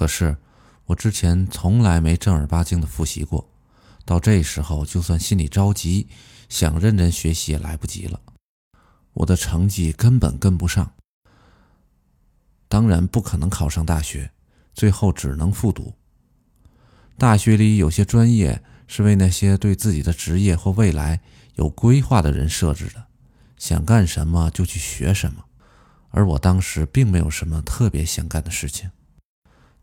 [0.00, 0.34] 可是
[0.86, 3.46] 我之前从来没正儿八经的复习过，
[4.06, 6.08] 到这时候就算心里着急，
[6.48, 8.18] 想认真学习也来不及了。
[9.12, 10.94] 我的成绩根本跟不上，
[12.66, 14.30] 当然不可能考上大学，
[14.72, 15.92] 最后只能复读。
[17.18, 21.20] 大学里有些专业是为那些对自己的职业或未来
[21.56, 23.04] 有规划的人设置的，
[23.58, 25.44] 想干什么就去学什么。
[26.08, 28.90] 而我当时并没有什么特别想干的事情。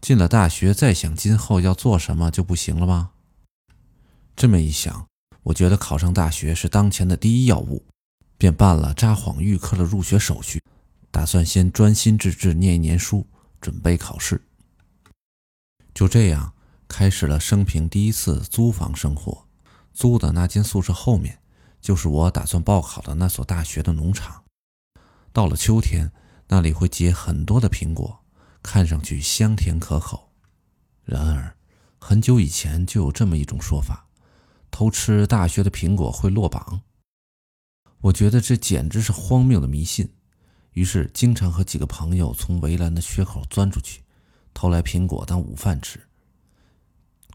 [0.01, 3.11] 进了大学，再想今后要做什么就不行了吗？
[4.35, 5.07] 这么一想，
[5.43, 7.83] 我觉得考上大学是当前的第一要务。
[8.39, 10.61] 便办了札幌预科的入学手续，
[11.09, 13.25] 打算先专心致志念一年书，
[13.59, 14.39] 准备考试。
[15.91, 16.53] 就这样
[16.87, 19.47] 开始了生平第一次租房生活。
[19.91, 21.39] 租的那间宿舍后面，
[21.81, 24.43] 就是我打算报考的那所大学的农场。
[25.33, 26.11] 到了秋天，
[26.47, 28.19] 那里会结很多的苹果，
[28.61, 30.31] 看上去香甜可口。
[31.03, 31.55] 然而，
[31.99, 34.07] 很久以前就有这么一种说法：
[34.69, 36.81] 偷吃大学的苹果会落榜。
[38.01, 40.13] 我觉得这简直是荒谬的迷信，
[40.73, 44.03] 于是经常和几个朋友从围栏的缺口钻出去，
[44.53, 45.99] 偷来苹果当午饭吃。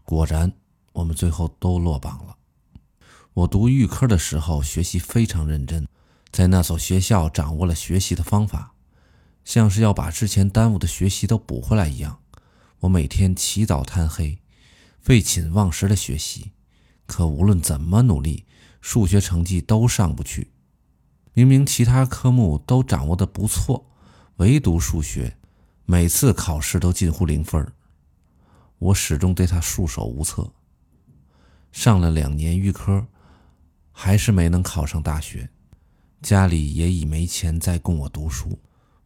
[0.03, 0.53] 果然，
[0.93, 2.37] 我们最后都落榜了。
[3.33, 5.87] 我读预科的时候学习非常认真，
[6.31, 8.72] 在那所学校掌握了学习的方法，
[9.43, 12.19] 像是要把之前耽误的学习都补回来一样。
[12.79, 14.39] 我每天起早贪黑，
[14.99, 16.51] 废寝忘食的学习，
[17.05, 18.45] 可无论怎么努力，
[18.81, 20.51] 数学成绩都上不去。
[21.33, 23.89] 明明其他科目都掌握的不错，
[24.37, 25.37] 唯独数学，
[25.85, 27.71] 每次考试都近乎零分
[28.77, 30.51] 我始终对他束手无策。
[31.71, 33.07] 上了两年预科，
[33.91, 35.49] 还是没能考上大学，
[36.21, 38.59] 家里也已没钱再供我读书，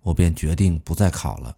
[0.07, 1.57] 我便决定不再考了。